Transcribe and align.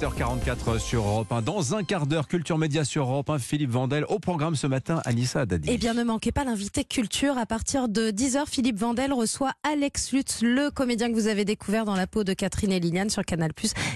8h44 0.00 0.78
sur 0.78 1.02
Europe 1.02 1.30
1. 1.30 1.42
Dans 1.42 1.74
un 1.74 1.84
quart 1.84 2.06
d'heure, 2.06 2.26
Culture 2.26 2.56
Média 2.56 2.84
sur 2.84 3.02
Europe 3.02 3.28
1, 3.28 3.38
Philippe 3.38 3.70
Vandel. 3.70 4.06
Au 4.08 4.18
programme 4.18 4.56
ce 4.56 4.66
matin, 4.66 5.02
Anissa 5.04 5.44
Dadi. 5.44 5.68
Eh 5.70 5.76
bien, 5.76 5.92
ne 5.92 6.02
manquez 6.02 6.32
pas 6.32 6.44
l'invité 6.44 6.84
culture. 6.84 7.36
À 7.36 7.44
partir 7.44 7.86
de 7.86 8.10
10h, 8.10 8.44
Philippe 8.48 8.78
Vandel 8.78 9.12
reçoit 9.12 9.52
Alex 9.62 10.12
Lutz, 10.12 10.40
le 10.40 10.70
comédien 10.70 11.10
que 11.10 11.14
vous 11.14 11.26
avez 11.26 11.44
découvert 11.44 11.84
dans 11.84 11.96
la 11.96 12.06
peau 12.06 12.24
de 12.24 12.32
Catherine 12.32 12.72
et 12.72 12.80
Liliane 12.80 13.10
sur 13.10 13.26
Canal+, 13.26 13.50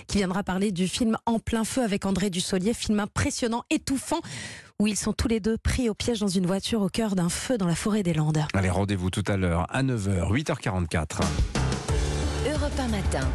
qui 0.06 0.18
viendra 0.18 0.42
parler 0.42 0.72
du 0.72 0.88
film 0.88 1.16
En 1.24 1.38
plein 1.38 1.64
feu 1.64 1.82
avec 1.82 2.04
André 2.04 2.28
Dussolier. 2.28 2.74
Film 2.74 3.00
impressionnant, 3.00 3.64
étouffant, 3.70 4.20
où 4.78 4.86
ils 4.86 4.96
sont 4.96 5.14
tous 5.14 5.28
les 5.28 5.40
deux 5.40 5.56
pris 5.56 5.88
au 5.88 5.94
piège 5.94 6.20
dans 6.20 6.28
une 6.28 6.44
voiture 6.44 6.82
au 6.82 6.90
cœur 6.90 7.14
d'un 7.14 7.30
feu 7.30 7.56
dans 7.56 7.66
la 7.66 7.76
forêt 7.76 8.02
des 8.02 8.12
Landes. 8.12 8.44
Allez, 8.52 8.68
rendez-vous 8.68 9.08
tout 9.08 9.24
à 9.26 9.38
l'heure 9.38 9.66
à 9.70 9.82
9h, 9.82 10.30
8h44. 10.30 11.20
Europe 12.46 12.72
1 12.78 12.88
matin. 12.88 13.26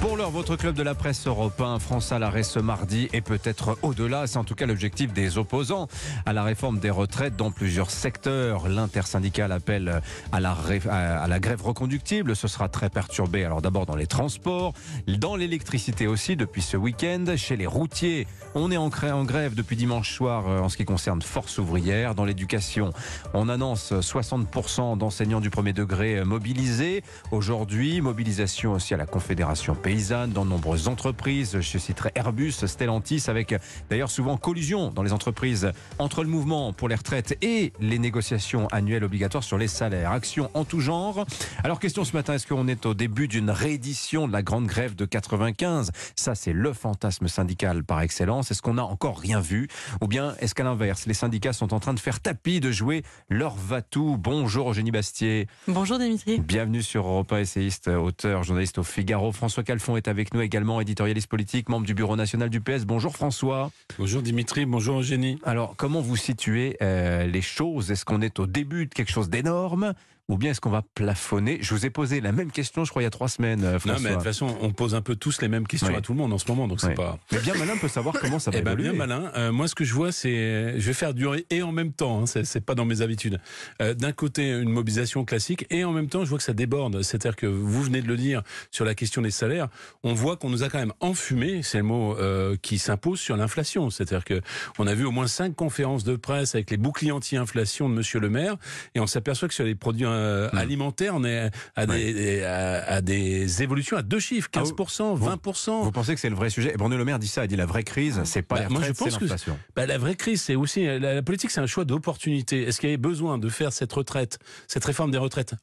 Pour 0.00 0.16
l'heure, 0.16 0.30
votre 0.30 0.54
club 0.54 0.76
de 0.76 0.84
la 0.84 0.94
presse 0.94 1.26
européen 1.26 1.80
France 1.80 2.12
à 2.12 2.20
l'arrêt 2.20 2.44
ce 2.44 2.60
mardi 2.60 3.08
et 3.12 3.20
peut-être 3.20 3.76
au-delà. 3.82 4.28
C'est 4.28 4.38
en 4.38 4.44
tout 4.44 4.54
cas 4.54 4.64
l'objectif 4.64 5.12
des 5.12 5.38
opposants 5.38 5.88
à 6.24 6.32
la 6.32 6.44
réforme 6.44 6.78
des 6.78 6.90
retraites 6.90 7.34
dans 7.34 7.50
plusieurs 7.50 7.90
secteurs. 7.90 8.68
L'intersyndical 8.68 9.50
appelle 9.50 10.00
à 10.30 10.38
la, 10.38 10.56
à 10.88 11.26
la 11.26 11.40
grève 11.40 11.62
reconductible. 11.62 12.36
Ce 12.36 12.46
sera 12.46 12.68
très 12.68 12.90
perturbé. 12.90 13.44
Alors 13.44 13.60
d'abord 13.60 13.86
dans 13.86 13.96
les 13.96 14.06
transports, 14.06 14.72
dans 15.08 15.34
l'électricité 15.34 16.06
aussi 16.06 16.36
depuis 16.36 16.62
ce 16.62 16.76
week-end. 16.76 17.24
Chez 17.36 17.56
les 17.56 17.66
routiers, 17.66 18.28
on 18.54 18.70
est 18.70 18.76
en 18.76 18.88
grève 19.24 19.56
depuis 19.56 19.74
dimanche 19.74 20.14
soir 20.14 20.46
euh, 20.46 20.60
en 20.60 20.68
ce 20.68 20.76
qui 20.76 20.84
concerne 20.84 21.22
Force 21.22 21.58
ouvrière. 21.58 22.14
Dans 22.14 22.24
l'éducation, 22.24 22.92
on 23.34 23.48
annonce 23.48 23.92
60% 23.92 24.96
d'enseignants 24.96 25.40
du 25.40 25.50
premier 25.50 25.72
degré 25.72 26.24
mobilisés. 26.24 27.02
Aujourd'hui, 27.32 28.00
mobilisation 28.00 28.74
aussi 28.74 28.94
à 28.94 28.96
la 28.96 29.06
Confédération 29.06 29.74
dans 29.88 30.44
de 30.44 30.50
nombreuses 30.50 30.86
entreprises. 30.86 31.60
Je 31.60 31.78
citerai 31.78 32.12
Airbus, 32.14 32.52
Stellantis, 32.52 33.24
avec 33.28 33.54
d'ailleurs 33.88 34.10
souvent 34.10 34.36
collusion 34.36 34.90
dans 34.90 35.02
les 35.02 35.14
entreprises 35.14 35.72
entre 35.98 36.22
le 36.22 36.28
mouvement 36.28 36.74
pour 36.74 36.88
les 36.88 36.94
retraites 36.94 37.38
et 37.40 37.72
les 37.80 37.98
négociations 37.98 38.68
annuelles 38.68 39.04
obligatoires 39.04 39.42
sur 39.42 39.56
les 39.56 39.66
salaires. 39.66 40.12
Action 40.12 40.50
en 40.52 40.66
tout 40.66 40.80
genre. 40.80 41.24
Alors 41.64 41.80
question 41.80 42.04
ce 42.04 42.12
matin, 42.12 42.34
est-ce 42.34 42.46
qu'on 42.46 42.68
est 42.68 42.84
au 42.84 42.92
début 42.92 43.28
d'une 43.28 43.48
réédition 43.48 44.28
de 44.28 44.32
la 44.34 44.42
grande 44.42 44.66
grève 44.66 44.94
de 44.94 45.06
95 45.06 45.90
Ça, 46.16 46.34
c'est 46.34 46.52
le 46.52 46.74
fantasme 46.74 47.26
syndical 47.26 47.82
par 47.82 48.02
excellence. 48.02 48.50
Est-ce 48.50 48.60
qu'on 48.60 48.74
n'a 48.74 48.84
encore 48.84 49.18
rien 49.18 49.40
vu? 49.40 49.68
Ou 50.02 50.06
bien 50.06 50.34
est-ce 50.40 50.54
qu'à 50.54 50.64
l'inverse, 50.64 51.06
les 51.06 51.14
syndicats 51.14 51.54
sont 51.54 51.72
en 51.72 51.80
train 51.80 51.94
de 51.94 52.00
faire 52.00 52.20
tapis, 52.20 52.60
de 52.60 52.70
jouer 52.70 53.04
leur 53.30 53.54
va-tout? 53.54 54.18
Bonjour 54.18 54.70
Eugénie 54.70 54.90
Bastier. 54.90 55.46
Bonjour 55.66 55.98
Dimitri. 55.98 56.40
Bienvenue 56.40 56.82
sur 56.82 57.06
Europa, 57.06 57.40
essayiste, 57.40 57.88
auteur, 57.88 58.42
journaliste 58.44 58.76
au 58.76 58.82
Figaro. 58.82 59.32
François 59.32 59.62
Cal 59.62 59.77
Fond 59.78 59.96
est 59.96 60.08
avec 60.08 60.34
nous 60.34 60.40
également, 60.40 60.80
éditorialiste 60.80 61.28
politique, 61.28 61.68
membre 61.68 61.86
du 61.86 61.94
bureau 61.94 62.16
national 62.16 62.50
du 62.50 62.60
PS. 62.60 62.84
Bonjour 62.84 63.14
François. 63.14 63.70
Bonjour 63.98 64.22
Dimitri, 64.22 64.66
bonjour 64.66 65.00
Eugénie. 65.00 65.38
Alors, 65.44 65.74
comment 65.76 66.00
vous 66.00 66.16
situez 66.16 66.76
euh, 66.82 67.26
les 67.26 67.42
choses? 67.42 67.90
Est-ce 67.90 68.04
qu'on 68.04 68.20
est 68.20 68.38
au 68.38 68.46
début 68.46 68.86
de 68.86 68.94
quelque 68.94 69.10
chose 69.10 69.30
d'énorme? 69.30 69.94
Ou 70.28 70.36
bien 70.36 70.50
est-ce 70.50 70.60
qu'on 70.60 70.70
va 70.70 70.82
plafonner? 70.94 71.58
Je 71.62 71.74
vous 71.74 71.86
ai 71.86 71.90
posé 71.90 72.20
la 72.20 72.32
même 72.32 72.50
question, 72.50 72.84
je 72.84 72.90
crois, 72.90 73.02
il 73.02 73.04
y 73.04 73.08
a 73.08 73.10
trois 73.10 73.28
semaines. 73.28 73.60
François. 73.78 73.94
Non, 73.94 74.00
mais 74.00 74.10
de 74.10 74.14
toute 74.14 74.24
façon, 74.24 74.56
on 74.60 74.72
pose 74.72 74.94
un 74.94 75.00
peu 75.00 75.16
tous 75.16 75.40
les 75.40 75.48
mêmes 75.48 75.66
questions 75.66 75.94
à 75.94 76.00
tout 76.00 76.12
le 76.12 76.18
monde 76.18 76.32
en 76.32 76.38
ce 76.38 76.46
moment, 76.48 76.68
donc 76.68 76.80
c'est 76.80 76.94
pas. 76.94 77.18
Mais 77.32 77.40
bien 77.40 77.54
malin 77.54 77.76
peut 77.80 77.88
savoir 77.88 78.14
comment 78.20 78.38
ça 78.38 78.50
va 78.50 78.58
eh 78.58 78.62
ben, 78.62 78.74
Bien 78.74 78.92
malin. 78.92 79.32
Euh, 79.36 79.52
moi, 79.52 79.68
ce 79.68 79.74
que 79.74 79.84
je 79.84 79.94
vois, 79.94 80.12
c'est, 80.12 80.78
je 80.78 80.86
vais 80.86 80.92
faire 80.92 81.14
durer 81.14 81.46
et 81.50 81.62
en 81.62 81.72
même 81.72 81.92
temps. 81.92 82.22
Hein, 82.22 82.26
c'est 82.26 82.64
pas 82.64 82.74
dans 82.74 82.84
mes 82.84 83.00
habitudes. 83.00 83.40
Euh, 83.80 83.94
D'un 83.94 84.12
côté, 84.12 84.50
une 84.50 84.68
mobilisation 84.68 85.24
classique, 85.24 85.66
et 85.70 85.84
en 85.84 85.92
même 85.92 86.08
temps, 86.08 86.24
je 86.24 86.28
vois 86.28 86.38
que 86.38 86.44
ça 86.44 86.52
déborde. 86.52 87.02
C'est-à-dire 87.02 87.36
que 87.36 87.46
vous 87.46 87.82
venez 87.82 88.02
de 88.02 88.08
le 88.08 88.16
dire 88.16 88.42
sur 88.70 88.84
la 88.84 88.94
question 88.94 89.22
des 89.22 89.30
salaires. 89.30 89.68
On 90.02 90.12
voit 90.12 90.36
qu'on 90.36 90.50
nous 90.50 90.62
a 90.62 90.68
quand 90.68 90.78
même 90.78 90.92
enfumé, 91.00 91.62
c'est 91.62 91.78
le 91.78 91.84
mot 91.84 92.16
euh, 92.16 92.56
qui 92.60 92.78
s'impose 92.78 93.18
sur 93.18 93.36
l'inflation. 93.36 93.90
C'est-à-dire 93.90 94.24
que 94.24 94.40
on 94.78 94.86
a 94.86 94.94
vu 94.94 95.04
au 95.04 95.10
moins 95.10 95.26
cinq 95.26 95.54
conférences 95.54 96.04
de 96.04 96.16
presse 96.16 96.54
avec 96.54 96.70
les 96.70 96.76
boucliers 96.76 97.12
anti-inflation 97.12 97.88
de 97.88 97.94
Monsieur 97.94 98.20
le 98.20 98.28
Maire, 98.28 98.56
et 98.94 99.00
on 99.00 99.06
s'aperçoit 99.06 99.48
que 99.48 99.54
sur 99.54 99.64
les 99.64 99.74
produits 99.74 100.04
euh, 100.18 100.50
hmm. 100.52 100.58
alimentaires 100.58 101.14
on 101.14 101.24
est 101.24 101.50
à 101.76 101.86
des, 101.86 102.42
à, 102.42 103.00
des 103.00 103.62
évolutions 103.62 103.96
à 103.96 104.02
deux 104.02 104.20
chiffres, 104.20 104.48
15%, 104.52 105.18
20%. 105.18 105.70
Ah 105.70 105.84
vous, 105.84 105.92
pensez 105.92 106.14
que 106.14 106.20
c'est 106.20 106.30
le 106.30 106.36
vrai 106.36 106.50
sujet? 106.50 106.72
Et 106.74 106.76
Bruno 106.76 106.96
Le 106.96 107.04
Maire 107.04 107.18
dit 107.18 107.28
ça, 107.28 107.44
il 107.44 107.48
dit 107.48 107.56
la 107.56 107.66
vraie 107.66 107.84
crise, 107.84 108.20
c'est 108.24 108.42
pas 108.42 108.56
bah, 108.56 108.62
la 108.62 108.68
moi 108.68 108.82
je 108.82 108.92
pense 108.92 109.16
que 109.16 109.24
bah, 109.74 109.86
la 109.86 109.98
vraie 109.98 110.16
crise, 110.16 110.42
c'est 110.42 110.54
aussi 110.54 110.84
la, 110.84 110.98
la 110.98 111.22
politique, 111.22 111.50
c'est 111.50 111.60
un 111.60 111.66
choix 111.66 111.84
d'opportunité. 111.84 112.62
Est-ce 112.62 112.80
qu'il 112.80 112.88
y 112.88 112.92
avait 112.92 112.96
besoin 112.96 113.38
de 113.38 113.48
faire 113.48 113.72
cette 113.72 113.92
retraite, 113.92 114.38
cette 114.66 114.84
réforme 114.84 115.10
des 115.10 115.18
retraites? 115.18 115.54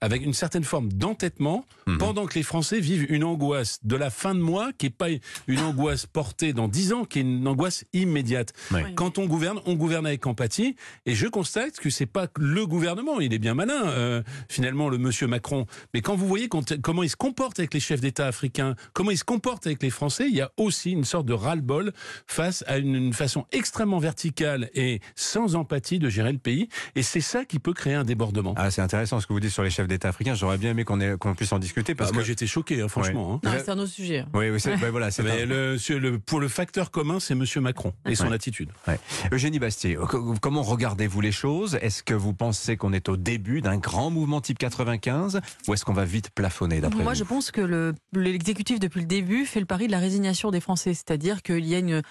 Avec 0.00 0.24
une 0.24 0.32
certaine 0.32 0.64
forme 0.64 0.92
d'entêtement 0.92 1.64
mhm. 1.86 1.98
pendant 1.98 2.26
que 2.26 2.34
les 2.34 2.42
Français 2.42 2.80
vivent 2.80 3.10
une 3.10 3.24
angoisse 3.24 3.80
de 3.82 3.96
la 3.96 4.10
fin 4.10 4.34
de 4.34 4.40
mois 4.40 4.70
qui 4.76 4.86
n'est 4.86 4.90
pas 4.90 5.08
une 5.46 5.60
angoisse 5.60 6.06
portée 6.06 6.52
dans 6.52 6.68
dix 6.68 6.92
ans, 6.92 7.04
qui 7.04 7.18
est 7.18 7.22
une 7.22 7.46
angoisse 7.46 7.84
immédiate. 7.92 8.52
Quand 8.94 9.18
on 9.18 9.26
gouverne, 9.26 9.60
on 9.66 9.74
gouverne 9.74 10.06
avec 10.06 10.26
empathie 10.26 10.76
et 11.06 11.14
je 11.14 11.26
constate 11.26 11.78
que 11.78 11.90
c'est 11.90 12.06
pas 12.06 12.28
le 12.38 12.66
gouvernement, 12.66 13.20
il 13.20 13.34
est 13.34 13.38
bien 13.38 13.54
malin 13.54 13.88
euh, 13.88 14.22
finalement 14.48 14.88
le 14.88 14.98
monsieur 14.98 15.26
Macron, 15.26 15.66
mais 15.94 16.00
quand 16.00 16.16
vous 16.16 16.26
voyez 16.26 16.48
comment 16.48 17.02
il 17.02 17.10
se 17.10 17.16
comporte 17.16 17.58
avec 17.58 17.74
les 17.74 17.80
chefs 17.80 18.00
d'État 18.00 18.26
africains, 18.26 18.74
comment 18.92 19.10
il 19.10 19.18
se 19.18 19.24
comporte 19.24 19.66
avec 19.66 19.82
les 19.82 19.90
Français, 19.90 20.26
il 20.28 20.34
y 20.34 20.40
a 20.40 20.50
aussi 20.56 20.92
une 20.92 21.04
sorte 21.04 21.26
de 21.26 21.32
ras-le-bol 21.32 21.92
face 22.26 22.64
à 22.66 22.78
une, 22.78 22.94
une 22.94 23.12
façon 23.12 23.46
extrêmement 23.52 23.98
verticale 23.98 24.70
et 24.74 25.00
sans 25.14 25.56
empathie 25.56 25.98
de 25.98 26.08
gérer 26.08 26.32
le 26.32 26.38
pays 26.38 26.68
et 26.94 27.02
c'est 27.02 27.20
ça 27.20 27.44
qui 27.44 27.58
peut 27.58 27.74
créer 27.74 27.94
un 27.94 28.04
débordement. 28.04 28.54
Ah, 28.56 28.70
c'est 28.70 28.82
intéressant 28.82 29.20
ce 29.20 29.26
que 29.26 29.32
vous 29.32 29.40
dites 29.40 29.50
sur 29.50 29.62
les 29.62 29.70
chefs 29.70 29.88
d'État 29.90 30.08
africain. 30.08 30.34
J'aurais 30.34 30.58
bien 30.58 30.70
aimé 30.70 30.84
qu'on 30.84 31.34
puisse 31.34 31.52
en 31.52 31.58
discuter. 31.58 31.94
Parce 31.94 32.08
bah, 32.08 32.12
que... 32.12 32.16
Moi, 32.16 32.24
j'étais 32.24 32.46
choqué, 32.46 32.80
hein, 32.80 32.88
franchement. 32.88 33.40
Hein. 33.44 33.50
C'est 33.58 33.70
un 33.70 33.78
autre 33.78 33.92
sujet. 33.92 34.24
Oui, 34.34 34.50
oui 34.50 34.60
voilà, 34.90 35.08
Mais 35.22 35.46
le, 35.46 35.76
pour 36.18 36.40
le 36.40 36.48
facteur 36.48 36.90
commun, 36.90 37.20
c'est 37.20 37.34
Monsieur 37.34 37.60
Macron 37.60 37.92
et 38.06 38.14
son 38.14 38.32
attitude. 38.32 38.70
Eugénie 39.32 39.58
Bastier, 39.58 39.98
comment 40.40 40.62
regardez-vous 40.62 41.20
les 41.20 41.32
choses? 41.32 41.78
Est-ce 41.82 42.02
que 42.02 42.14
vous 42.14 42.32
pensez 42.32 42.76
qu'on 42.76 42.92
est 42.92 43.08
au 43.08 43.16
début 43.16 43.60
d'un 43.60 43.76
grand 43.76 44.10
mouvement 44.10 44.40
type 44.40 44.58
95 44.58 45.40
ou 45.68 45.74
est-ce 45.74 45.84
qu'on 45.84 45.92
va 45.92 46.04
vite 46.04 46.30
plafonner 46.30 46.80
d'après 46.80 47.02
Moi, 47.02 47.14
je 47.14 47.24
pense 47.24 47.50
que 47.50 47.94
l'exécutif, 48.12 48.80
depuis 48.80 49.00
le 49.00 49.06
début, 49.06 49.44
fait 49.44 49.60
le 49.60 49.66
pari 49.66 49.86
de 49.86 49.92
la 49.92 49.98
résignation 49.98 50.50
des 50.50 50.60
Français. 50.60 50.94
C'est-à-dire 50.94 51.42
qu'il 51.42 51.64
y 51.66 51.74
a 51.74 51.78
une. 51.78 52.02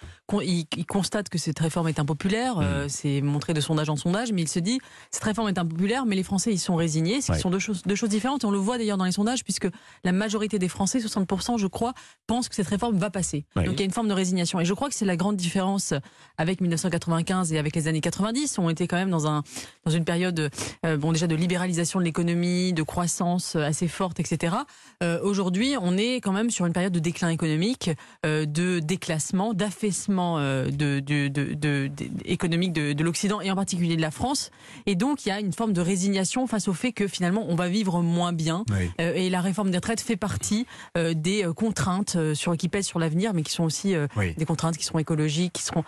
Il, 0.41 0.65
constate 0.87 1.29
que 1.29 1.37
cette 1.37 1.59
réforme 1.59 1.87
est 1.87 1.99
impopulaire. 1.99 2.59
Euh, 2.59 2.87
c'est 2.87 3.21
montré 3.21 3.53
de 3.53 3.61
sondage 3.61 3.89
en 3.89 3.95
sondage, 3.95 4.31
mais 4.31 4.41
il 4.41 4.47
se 4.47 4.59
dit 4.59 4.79
cette 5.11 5.23
réforme 5.23 5.49
est 5.49 5.57
impopulaire, 5.57 6.05
mais 6.05 6.15
les 6.15 6.23
Français, 6.23 6.51
ils 6.51 6.59
sont 6.59 6.75
résignés. 6.75 7.21
Ce 7.21 7.33
sont 7.35 7.49
deux 7.49 7.59
choses 7.59 7.68
deux 7.85 7.95
choses 7.95 8.09
différentes. 8.09 8.43
on 8.43 8.51
le 8.51 8.57
voit 8.57 8.77
d'ailleurs 8.77 8.97
dans 8.97 9.05
les 9.05 9.11
sondages, 9.11 9.43
puisque 9.43 9.67
la 10.03 10.11
majorité 10.11 10.59
des 10.59 10.67
Français, 10.67 10.99
60%, 10.99 11.57
je 11.57 11.67
crois, 11.67 11.93
pensent 12.27 12.49
que 12.49 12.55
cette 12.55 12.67
réforme 12.67 12.97
va 12.97 13.09
passer. 13.09 13.45
Donc 13.55 13.73
il 13.73 13.79
y 13.79 13.81
a 13.81 13.85
une 13.85 13.91
forme 13.91 14.07
de 14.07 14.13
résignation. 14.13 14.59
Et 14.59 14.65
je 14.65 14.73
crois 14.73 14.89
que 14.89 14.95
c'est 14.95 15.05
la 15.05 15.15
grande 15.15 15.35
différence 15.35 15.93
avec 16.37 16.61
1995 16.61 17.53
et 17.53 17.59
avec 17.59 17.75
les 17.75 17.87
années 17.87 18.01
90. 18.01 18.59
On 18.59 18.69
était 18.69 18.87
quand 18.87 18.97
même 18.97 19.09
dans, 19.09 19.27
un, 19.27 19.43
dans 19.89 19.95
une 19.95 20.05
période, 20.05 20.51
euh, 20.85 20.97
bon, 20.97 21.11
déjà 21.11 21.25
de 21.25 21.35
libéralisation 21.35 21.99
de 21.99 22.05
l'économie, 22.05 22.73
de 22.73 22.83
croissance 22.83 23.55
assez 23.55 23.87
forte, 23.87 24.19
etc. 24.19 24.55
Euh, 25.01 25.19
aujourd'hui, 25.23 25.73
on 25.81 25.97
est 25.97 26.17
quand 26.17 26.31
même 26.31 26.51
sur 26.51 26.67
une 26.67 26.73
période 26.73 26.93
de 26.93 26.99
déclin 26.99 27.29
économique, 27.29 27.89
euh, 28.23 28.45
de 28.45 28.79
déclassement, 28.79 29.55
d'affaissement 29.55 30.37
de, 30.39 30.99
de, 30.99 31.27
de, 31.27 31.89
économique 32.25 32.73
de, 32.73 33.03
l'Occident 33.03 33.41
et 33.41 33.49
en 33.49 33.55
particulier 33.55 33.95
de 33.95 34.01
la 34.01 34.11
France. 34.11 34.51
Et 34.85 34.95
donc, 34.95 35.25
il 35.25 35.29
y 35.29 35.31
a 35.31 35.39
une 35.39 35.53
forme 35.53 35.73
de 35.73 35.81
résignation 35.81 36.45
face 36.45 36.67
au 36.67 36.73
fait 36.73 36.91
que 36.91 37.07
finalement, 37.07 37.45
on 37.47 37.55
va 37.55 37.67
vivre 37.67 38.01
moins 38.01 38.33
bien. 38.33 38.63
Euh, 38.99 39.13
et 39.15 39.29
la 39.29 39.41
réforme 39.41 39.71
des 39.71 39.77
retraites 39.77 40.01
fait 40.01 40.17
partie 40.17 40.65
euh, 40.97 41.13
des 41.15 41.45
euh, 41.45 41.53
contraintes 41.53 42.17
sur, 42.33 42.55
qui 42.57 42.69
pèsent 42.69 42.85
sur 42.85 42.99
l'avenir, 42.99 43.33
mais 43.33 43.43
qui 43.43 43.51
sont 43.51 43.63
aussi 43.63 43.95
des 44.37 44.45
contraintes 44.45 44.77
qui 44.77 44.85
seront 44.85 44.99
écologiques, 44.99 45.53
qui 45.53 45.63
seront. 45.63 45.83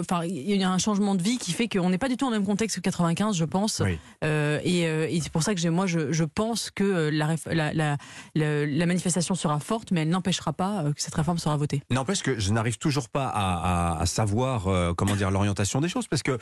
Enfin, 0.00 0.24
il 0.24 0.56
y 0.56 0.62
a 0.62 0.70
un 0.70 0.78
changement 0.78 1.14
de 1.14 1.22
vie 1.22 1.38
qui 1.38 1.52
fait 1.52 1.68
qu'on 1.68 1.90
n'est 1.90 1.98
pas 1.98 2.08
du 2.08 2.16
tout 2.16 2.26
le 2.26 2.32
même 2.32 2.46
contexte 2.46 2.76
que 2.76 2.80
95, 2.80 3.36
je 3.36 3.44
pense. 3.44 3.82
et, 4.22 5.20
c'est 5.22 5.32
pour 5.32 5.42
ça 5.42 5.54
que 5.54 5.68
moi, 5.68 5.86
je, 5.86 6.24
pense 6.24 6.70
que 6.70 7.10
la, 7.12 7.36
la, 7.46 7.96
la, 8.34 8.86
manifestation 8.86 9.34
sera 9.34 9.58
forte, 9.60 9.90
mais 9.90 10.02
elle 10.02 10.08
n'empêchera 10.08 10.52
pas 10.52 10.84
que 10.94 11.00
cette 11.00 11.14
réforme 11.14 11.38
sera 11.38 11.56
votée. 11.56 11.82
N'empêche 11.90 12.22
que 12.22 12.38
je 12.38 12.52
n'arrive 12.52 12.78
toujours 12.78 13.08
pas 13.08 13.28
à, 13.28 14.00
à 14.00 14.06
savoir 14.06 14.94
comment 14.96 15.16
dire 15.16 15.30
l'orientation 15.30 15.80
des 15.80 15.88
choses, 15.88 16.08
parce 16.08 16.22
que 16.22 16.38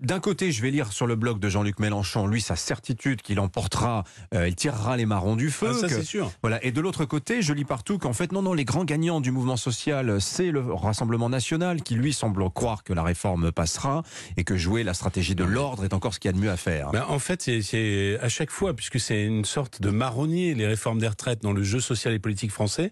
d'un 0.00 0.20
côté, 0.20 0.52
je 0.52 0.62
vais 0.62 0.70
lire 0.70 0.92
sur 0.92 1.06
le 1.06 1.16
blog 1.16 1.38
de 1.38 1.48
Jean-Luc 1.48 1.78
Mélenchon, 1.78 2.26
lui, 2.26 2.40
sa 2.40 2.56
certitude 2.56 3.22
qu'il 3.22 3.40
emportera 3.40 4.04
euh, 4.34 4.48
il 4.48 4.54
tirera 4.54 4.96
les 4.96 5.06
marrons 5.06 5.36
du 5.36 5.50
feu. 5.50 5.70
Ah, 5.70 5.78
ça, 5.78 5.88
c'est 5.88 6.02
sûr. 6.02 6.30
Voilà. 6.42 6.64
Et 6.64 6.72
de 6.72 6.80
l'autre 6.80 7.04
côté, 7.04 7.42
je 7.42 7.52
lis 7.52 7.64
partout 7.64 7.98
qu'en 7.98 8.12
fait, 8.12 8.32
non, 8.32 8.42
non, 8.42 8.52
les 8.52 8.64
grands 8.64 8.84
gagnants 8.84 9.20
du 9.20 9.30
mouvement 9.30 9.56
social, 9.56 10.20
c'est 10.20 10.50
le 10.50 10.64
Rassemblement 10.72 11.28
national 11.28 11.82
qui, 11.82 11.94
lui, 11.94 12.12
semble 12.12 12.48
croire 12.50 12.83
que 12.84 12.92
la 12.92 13.02
réforme 13.02 13.50
passera 13.52 14.02
et 14.36 14.44
que 14.44 14.56
jouer 14.56 14.84
la 14.84 14.94
stratégie 14.94 15.34
de 15.34 15.44
l'ordre 15.44 15.84
est 15.84 15.92
encore 15.94 16.14
ce 16.14 16.20
qu'il 16.20 16.28
y 16.28 16.34
a 16.34 16.36
de 16.36 16.38
mieux 16.42 16.50
à 16.50 16.56
faire. 16.56 16.90
Ben, 16.92 17.04
en 17.08 17.18
fait, 17.18 17.42
c'est 17.62 18.18
à 18.20 18.28
chaque 18.28 18.50
fois, 18.50 18.74
puisque 18.74 19.00
c'est 19.00 19.24
une 19.24 19.44
sorte 19.44 19.80
de 19.82 19.90
marronnier, 19.90 20.54
les 20.54 20.66
réformes 20.66 20.98
des 20.98 21.08
retraites 21.08 21.42
dans 21.42 21.52
le 21.52 21.62
jeu 21.62 21.80
social 21.80 22.12
et 22.14 22.18
politique 22.18 22.50
français, 22.50 22.90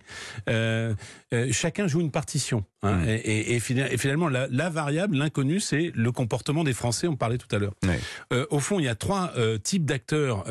euh, 0.48 0.94
euh, 1.32 1.48
chacun 1.52 1.86
joue 1.86 2.00
une 2.00 2.10
partition. 2.10 2.64
Hein, 2.84 3.04
et, 3.06 3.14
et- 3.14 3.54
et 3.54 3.60
fina- 3.60 3.90
et 3.92 3.96
finalement, 3.96 4.28
la, 4.28 4.48
la 4.50 4.68
variable, 4.68 5.16
l'inconnu, 5.16 5.60
c'est 5.60 5.92
le 5.94 6.10
comportement 6.10 6.64
des 6.64 6.72
Français, 6.72 7.06
on 7.06 7.14
parlait 7.16 7.38
tout 7.38 7.54
à 7.54 7.58
l'heure. 7.58 7.74
Euh, 8.32 8.44
au 8.50 8.58
fond, 8.58 8.80
il 8.80 8.84
y 8.86 8.88
a 8.88 8.94
trois 8.96 9.32
types 9.62 9.84
d'acteurs 9.84 10.44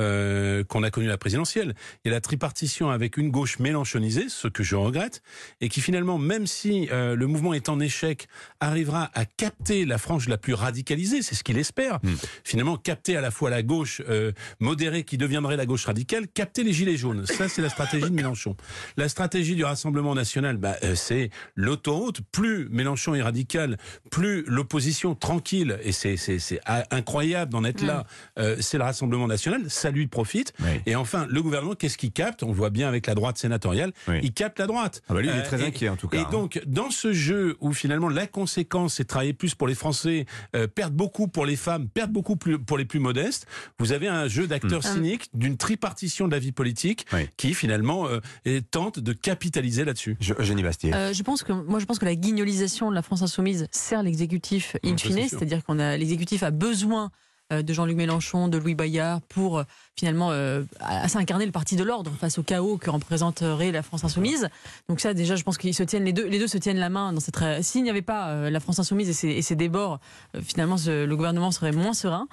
qu'on 0.67 0.83
a 0.83 0.91
connus 0.91 1.07
à 1.07 1.09
la 1.11 1.17
présidentielle. 1.17 1.75
Il 2.05 2.07
y 2.09 2.11
a 2.11 2.15
la 2.15 2.21
tripartition 2.21 2.89
avec 2.89 3.17
une 3.17 3.31
gauche 3.31 3.59
mélanchonisée, 3.59 4.29
ce 4.29 4.47
que 4.47 4.63
je 4.63 4.75
regrette, 4.75 5.21
et 5.59 5.67
qui 5.69 5.81
finalement, 5.81 6.17
même 6.17 6.47
si 6.47 6.87
le 6.91 7.25
mouvement 7.25 7.53
est 7.53 7.67
en 7.69 7.79
échec, 7.79 8.27
arrivera 8.59 9.09
à 9.13 9.25
capter 9.37 9.85
la 9.85 9.97
frange 9.97 10.27
la 10.27 10.37
plus 10.37 10.53
radicalisée, 10.53 11.21
c'est 11.21 11.35
ce 11.35 11.43
qu'il 11.43 11.57
espère. 11.57 11.99
Mm. 12.03 12.09
Finalement, 12.43 12.77
capter 12.77 13.17
à 13.17 13.21
la 13.21 13.31
fois 13.31 13.49
la 13.49 13.63
gauche 13.63 14.01
euh, 14.09 14.31
modérée 14.59 15.03
qui 15.03 15.17
deviendrait 15.17 15.57
la 15.57 15.65
gauche 15.65 15.85
radicale, 15.85 16.27
capter 16.27 16.63
les 16.63 16.73
gilets 16.73 16.97
jaunes. 16.97 17.25
Ça, 17.25 17.47
c'est 17.49 17.61
la 17.61 17.69
stratégie 17.69 18.09
de 18.09 18.15
Mélenchon. 18.15 18.55
La 18.97 19.09
stratégie 19.09 19.55
du 19.55 19.63
Rassemblement 19.63 20.15
national, 20.15 20.57
bah, 20.57 20.75
euh, 20.83 20.95
c'est 20.95 21.29
l'autoroute. 21.55 22.21
Plus 22.31 22.67
Mélenchon 22.69 23.15
est 23.15 23.21
radical, 23.21 23.77
plus 24.09 24.43
l'opposition 24.47 25.15
tranquille, 25.15 25.79
et 25.83 25.91
c'est 25.91 26.17
c'est- 26.17 26.39
c'est 26.39 26.59
a- 26.65 26.85
incroyable 26.91 27.51
d'en 27.51 27.63
être 27.63 27.81
là, 27.83 28.05
euh, 28.39 28.57
c'est 28.59 28.77
le 28.77 28.83
Rassemblement 28.83 29.27
national, 29.27 29.69
ça 29.69 29.91
lui 29.91 30.07
profite. 30.07 30.53
Oui. 30.59 30.69
Et 30.85 30.95
enfin, 30.95 31.25
le 31.29 31.41
gouvernement, 31.41 31.75
qu'est-ce 31.75 31.97
qu'il 31.97 32.11
capte? 32.11 32.43
On 32.43 32.47
le 32.49 32.53
voit 32.53 32.69
bien 32.69 32.87
avec 32.87 33.07
la 33.07 33.15
droite 33.15 33.37
sénatoriale, 33.37 33.91
Oui. 34.07 34.19
il 34.23 34.33
capte 34.33 34.59
la 34.59 34.67
droite. 34.67 35.01
Ah 35.09 35.13
bah 35.13 35.21
lui, 35.21 35.29
il 35.29 35.35
est 35.35 35.39
Euh, 35.39 35.45
très 35.45 35.61
et- 35.61 35.65
inquiet 35.65 35.89
en 35.89 35.95
tout 35.95 36.07
cas. 36.07 36.17
Et 36.17 36.21
hein. 36.21 36.27
donc, 36.31 36.61
dans 36.65 36.91
ce 36.91 37.13
jeu 37.13 37.57
où 37.61 37.73
finalement 37.73 38.09
la 38.09 38.27
conséquence 38.27 38.95
c'est 38.95 39.03
de 39.03 39.07
travailler 39.11 39.33
plus 39.33 39.53
pour 39.53 39.67
les 39.67 39.75
Français, 39.75 40.25
euh, 40.55 40.67
perdre 40.67 40.95
beaucoup 40.95 41.27
pour 41.27 41.45
les 41.45 41.55
femmes, 41.55 41.87
perdre 41.89 42.13
beaucoup 42.13 42.35
plus 42.35 42.57
pour 42.57 42.77
les 42.77 42.85
plus 42.85 42.99
modestes, 42.99 43.45
vous 43.79 43.91
avez 43.91 44.07
un 44.07 44.27
jeu 44.27 44.47
d'acteurs 44.47 44.79
Hmm. 44.81 44.95
cyniques 44.95 45.29
d'une 45.33 45.57
tripartition 45.57 46.27
de 46.27 46.31
la 46.33 46.39
vie 46.39 46.51
politique 46.51 47.05
Oui. 47.13 47.27
qui 47.37 47.53
finalement 47.53 48.07
euh, 48.07 48.19
est- 48.45 48.69
tente 48.71 48.99
de 48.99 49.13
capitaliser 49.13 49.85
là-dessus. 49.85 50.17
Je- 50.19 50.33
Eugénie 50.33 50.63
Bastier. 50.63 50.93
Euh, 50.93 51.13
je 51.13 51.23
pense 51.23 51.43
que 51.43 51.51
moi 51.51 51.79
je 51.79 51.85
pense 51.85 51.99
que 51.99 52.05
la 52.05 52.15
guignolisation 52.15 52.89
de 52.89 52.95
la 52.95 53.01
France 53.01 53.21
insoumise 53.21 53.67
sert 53.71 54.01
l'exécutif 54.01 54.77
in 54.83 54.97
fine, 54.97 55.27
c'est-à-dire 55.27 55.63
qu'on 55.63 55.77
a 55.79 55.97
l'exécutif 55.97 56.41
a 56.43 56.51
besoin 56.51 57.11
de 57.51 57.73
Jean-Luc 57.73 57.97
Mélenchon, 57.97 58.47
de 58.47 58.57
Louis 58.57 58.75
Bayard 58.75 59.21
pour 59.29 59.59
euh, 59.59 59.63
finalement 59.95 60.29
euh, 60.31 60.63
s'incarner 61.07 61.45
le 61.45 61.51
parti 61.51 61.75
de 61.75 61.83
l'ordre 61.83 62.11
face 62.19 62.37
au 62.37 62.43
chaos 62.43 62.77
que 62.77 62.89
représenterait 62.89 63.71
la 63.71 63.83
France 63.83 64.03
insoumise. 64.03 64.47
Donc 64.89 64.99
ça 64.99 65.13
déjà 65.13 65.35
je 65.35 65.43
pense 65.43 65.57
qu'ils 65.57 65.75
se 65.75 65.83
tiennent 65.83 66.05
les 66.05 66.13
deux 66.13 66.25
les 66.27 66.39
deux 66.39 66.47
se 66.47 66.57
tiennent 66.57 66.77
la 66.79 66.89
main 66.89 67.13
dans 67.13 67.19
cette 67.19 67.37
s'il 67.61 67.83
n'y 67.83 67.89
avait 67.89 68.01
pas 68.01 68.29
euh, 68.29 68.49
la 68.49 68.59
France 68.59 68.79
insoumise 68.79 69.09
et 69.09 69.13
ses, 69.13 69.29
et 69.29 69.41
ses 69.41 69.55
débords 69.55 69.99
euh, 70.35 70.41
finalement 70.41 70.77
ce- 70.77 71.05
le 71.05 71.15
gouvernement 71.15 71.51
serait 71.51 71.71
moins 71.71 71.93
serein. 71.93 72.27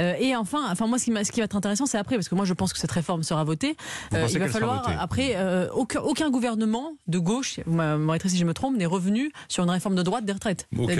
Euh, 0.00 0.14
et 0.18 0.34
enfin 0.36 0.60
enfin 0.70 0.86
moi 0.86 0.98
ce 0.98 1.04
qui, 1.04 1.10
m'a- 1.12 1.24
ce 1.24 1.30
qui 1.32 1.40
va 1.40 1.44
être 1.44 1.56
intéressant 1.56 1.86
c'est 1.86 1.98
après 1.98 2.16
parce 2.16 2.28
que 2.28 2.34
moi 2.34 2.44
je 2.44 2.52
pense 2.54 2.72
que 2.72 2.78
cette 2.78 2.90
réforme 2.92 3.22
sera 3.22 3.44
votée. 3.44 3.76
Euh, 4.12 4.26
il 4.32 4.38
va 4.40 4.46
falloir 4.48 4.82
après 5.02 5.32
euh, 5.36 5.68
aucun, 5.72 6.00
aucun 6.00 6.30
gouvernement 6.30 6.92
de 7.06 7.18
gauche, 7.18 7.60
vous 7.66 7.74
m'arrêterez 7.76 8.28
si 8.28 8.36
je 8.38 8.44
me 8.44 8.54
trompe, 8.54 8.76
n'est 8.76 8.86
revenu 8.86 9.30
sur 9.48 9.62
une 9.64 9.70
réforme 9.70 9.94
de 9.94 10.02
droite 10.02 10.24
des 10.24 10.32
retraites. 10.32 10.66
Aucun, 10.84 10.92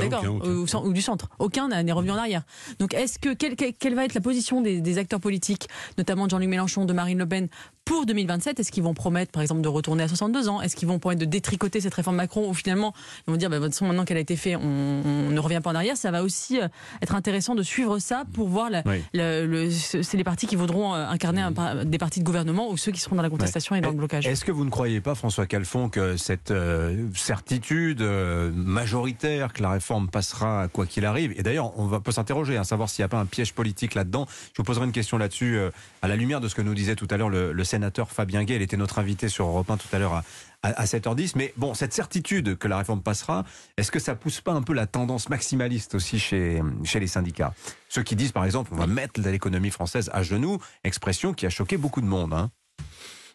ou, 0.85 0.93
du 0.93 1.03
centre. 1.03 1.29
Aucun 1.39 1.69
n'est 1.69 1.93
revenu 1.93 2.13
en 2.13 2.17
arrière. 2.17 2.43
Donc 2.79 2.95
est-ce 2.95 3.19
que 3.19 3.33
quelle, 3.35 3.57
quelle- 3.73 3.95
va 3.95 4.05
être 4.05 4.15
la 4.15 4.21
position 4.21 4.61
des, 4.61 4.81
des 4.81 4.99
acteurs 4.99 5.21
politiques, 5.21 5.69
notamment 5.99 6.25
de 6.27 6.31
Jean-Luc 6.31 6.49
Mélenchon, 6.49 6.85
de 6.85 6.93
Marine 6.93 7.19
Le 7.19 7.27
Pen, 7.27 7.49
pour 7.85 8.07
2027 8.07 8.59
Est-ce 8.61 8.73
qu'ils 8.73 8.83
vont 8.83 8.95
promettre, 8.95 9.31
par 9.31 9.43
exemple, 9.43 9.61
de 9.61 9.69
retourner 9.69 10.03
à 10.05 10.09
62 10.09 10.49
ans? 10.49 10.63
Est-ce 10.63 10.75
qu'ils 10.75 10.89
vont 10.89 10.99
promettre 10.99 11.21
de 11.21 11.27
détricoter 11.27 11.81
cette 11.83 11.93
réforme 11.95 12.17
Macron 12.17 12.49
ou 12.49 12.55
finalement 12.55 12.95
ils 13.29 13.31
vont 13.31 13.37
dire, 13.37 13.51
bah, 13.51 13.59
de 13.59 13.65
toute 13.65 13.75
façon, 13.75 13.87
maintenant 13.87 14.05
qu'elle 14.07 14.17
a 14.17 14.21
été 14.21 14.37
faite, 14.37 14.57
on, 14.63 15.03
on 15.29 15.31
ne 15.31 15.39
revient 15.39 15.61
pas 15.63 15.71
en 15.71 15.75
arrière? 15.75 15.97
Ça 15.97 16.11
va 16.11 16.23
aussi 16.23 16.61
euh, 16.61 16.69
être 17.03 17.15
intéressant 17.15 17.55
de 17.55 17.63
suivre 17.63 17.99
ça 17.99 18.25
pour 18.33 18.49
voir 18.49 18.71
la- 18.71 18.83
Oui. 18.87 19.03
le- 19.13 19.47
le- 19.47 19.71
ce- 19.71 20.01
c'est 20.03 20.17
les 20.17 20.25
partis 20.25 20.47
qui 20.47 20.57
voudront 20.57 20.95
euh, 20.95 21.07
incarner 21.07 21.43
un 21.43 21.53
par- 21.53 21.85
des 21.85 21.99
partis 21.99 22.21
de 22.21 22.25
gouvernement 22.25 22.71
ou 22.71 22.77
ceux 22.79 22.91
qui 22.91 23.01
seront 23.01 23.17
dans 23.17 23.23
la 23.23 23.29
contestation 23.31 23.77
et 23.77 23.81
dans 23.83 23.91
le 23.91 23.97
blocage. 23.97 24.27
Est-ce 24.27 24.45
que 24.47 24.53
vous 24.53 24.65
ne 24.65 24.71
croyez 24.71 25.01
pas, 25.03 25.15
François 25.15 25.47
Calfon, 25.47 25.89
que 25.91 26.17
cette 26.17 26.51
euh, 26.53 27.07
certitude 27.15 28.01
euh, 28.01 28.51
majoritaire 28.55 29.53
que 29.53 29.63
la 29.63 29.71
réforme 29.71 30.09
passera 30.09 30.69
quoi 30.73 30.87
qu'il 30.87 31.05
arrive, 31.05 31.33
et 31.37 31.43
d'ailleurs 31.43 31.79
on 31.79 31.87
va 31.87 32.01
peut 32.01 32.13
s'interroger, 32.13 32.57
à 32.57 32.65
savoir 32.65 32.89
s'il 32.89 33.03
n'y 33.03 33.07
a 33.07 33.09
pas 33.09 33.19
un 33.19 33.27
piège 33.27 33.54
politique 33.55 33.95
là-dedans, 33.95 34.27
je 34.29 34.59
vous 34.59 34.65
poserai 34.65 34.85
une 34.85 34.93
question 34.93 35.19
là-dessus 35.19 35.57
euh, 35.57 35.71
à 36.03 36.09
la 36.09 36.17
lumière 36.17 36.41
de 36.41 36.49
ce 36.49 36.55
que 36.55 36.63
nous 36.63 36.75
disait 36.75 36.97
tout 36.97 37.09
à 37.11 37.17
l'heure 37.17 37.31
le, 37.31 37.53
le 37.53 37.65
sénateur 37.65 38.11
Fabien 38.11 38.45
Gay, 38.45 38.57
il 38.57 38.63
était 38.63 38.77
notre 38.77 38.99
invité 38.99 39.29
sur 39.29 39.47
Europe 39.47 39.71
1 39.71 39.77
tout 39.77 39.89
à 39.93 39.99
l'heure 39.99 40.15
à, 40.15 40.25
à, 40.63 40.69
à 40.81 40.85
7h10, 40.85 41.33
mais 41.37 41.53
bon, 41.57 41.75
cette 41.75 41.93
certitude 41.93 42.57
que 42.59 42.69
la 42.69 42.79
réforme 42.79 43.03
passera, 43.03 43.45
est-ce 43.77 43.91
que 43.91 43.99
ça 43.99 44.15
pousse 44.15 44.41
pas 44.41 44.53
un 44.53 44.63
peu 44.63 44.73
la 44.73 44.87
tendance 44.87 45.29
maximaliste 45.29 45.95
aussi 45.95 46.19
chez, 46.19 46.63
chez 46.85 47.01
les 47.01 47.07
syndicats? 47.07 47.55
Ceux 47.89 48.03
qui 48.03 48.17
disent 48.17 48.33
par 48.33 48.45
exemple 48.45 48.71
on 48.73 48.77
va 48.77 48.87
mettre 48.87 49.21
l'économie 49.21 49.71
française 49.71 50.11
à 50.13 50.23
genoux, 50.23 50.59
expression 50.83 51.33
qui 51.35 51.47
a 51.47 51.51
choqué 51.51 51.77
beaucoup 51.77 52.01
de 52.01 52.07
monde. 52.07 52.33
Hein. 52.33 52.51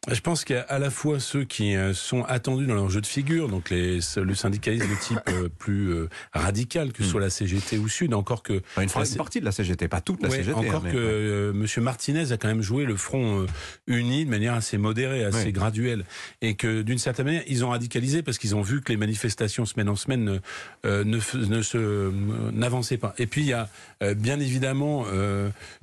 Je 0.08 0.22
pense 0.22 0.46
qu'il 0.46 0.56
y 0.56 0.60
a 0.60 0.62
à 0.64 0.80
la 0.80 0.90
fois 0.90 1.20
ceux 1.20 1.44
qui 1.44 1.76
euh, 1.76 1.94
sont 1.94 2.24
attendus 2.24 2.66
dans 2.66 2.74
leur 2.74 2.90
jeu 2.90 3.02
de 3.02 3.06
figure, 3.06 3.50
donc 3.50 3.70
les, 3.70 4.00
le 4.16 4.34
syndicalisme 4.34 4.88
de 4.88 4.96
type 4.96 5.20
euh, 5.28 5.50
plus 5.50 5.90
euh, 5.90 6.10
radical, 6.34 6.94
que 6.94 7.04
ce 7.04 7.10
soit 7.10 7.20
la 7.20 7.30
CGT 7.30 7.78
ou 7.78 7.90
Sud, 7.90 8.14
encore 8.14 8.42
que 8.42 8.62
Enfin, 8.78 8.84
une, 8.84 9.12
une 9.12 9.18
partie 9.18 9.42
de 9.42 9.46
la 9.46 9.52
CGT, 9.52 9.90
pas 9.90 10.00
toute 10.00 10.24
la 10.24 10.30
Ouais, 10.30 10.38
CGT. 10.38 10.54
encore 10.58 10.86
hein, 10.86 10.92
que 10.92 10.98
euh, 10.98 11.54
Monsieur 11.54 11.82
Martinez 11.82 12.32
a 12.32 12.38
quand 12.38 12.48
même 12.48 12.62
joué 12.62 12.86
le 12.86 12.96
front 12.96 13.46
uni 13.88 14.24
de 14.24 14.30
manière 14.30 14.54
assez 14.54 14.78
modérée, 14.78 15.26
assez 15.26 15.52
graduelle, 15.52 16.06
et 16.42 16.56
que 16.56 16.82
d'une 16.82 16.98
certaine 16.98 17.26
manière 17.26 17.44
ils 17.48 17.66
ont 17.66 17.70
radicalisé 17.70 18.24
parce 18.24 18.38
qu'ils 18.38 18.56
ont 18.56 18.62
vu 18.62 18.82
que 18.82 18.94
les 18.94 18.98
manifestations 18.98 19.66
semaine 19.66 19.90
en 19.90 19.98
semaine 19.98 20.40
ne, 20.86 21.20
se 21.20 22.12
n'avançaient 22.52 22.98
pas. 22.98 23.14
Et 23.18 23.28
puis 23.28 23.42
il 23.42 23.48
y 23.48 23.54
a 23.54 23.70
bien 24.16 24.40
évidemment 24.40 25.06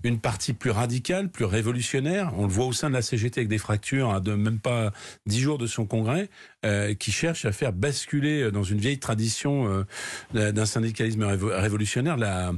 une 0.05 0.19
partie 0.19 0.55
plus 0.55 0.71
radicale, 0.71 1.29
plus 1.29 1.45
révolutionnaire. 1.45 2.33
On 2.39 2.47
le 2.47 2.53
voit 2.53 2.67
au 2.67 2.73
sein 2.73 2.89
de 2.89 2.95
la 2.95 3.03
CGT 3.03 3.41
avec 3.41 3.49
des 3.49 3.59
fractures 3.59 4.06
à 4.13 4.21
de 4.21 4.35
même 4.35 4.61
pas 4.61 4.93
dix 5.27 5.41
jours 5.41 5.59
de 5.59 5.67
son 5.67 5.87
congrès, 5.87 6.29
euh, 6.67 6.93
qui 6.95 7.13
cherche 7.13 7.45
à 7.47 7.53
faire 7.53 7.73
basculer 7.73 8.43
euh, 8.43 8.51
dans 8.51 8.63
une 8.65 8.79
vieille 8.79 8.99
tradition 8.99 9.85
euh, 10.35 10.53
d'un 10.53 10.67
syndicalisme 10.67 11.23
révo- 11.25 11.55
révolutionnaire 11.59 12.17
la, 12.19 12.53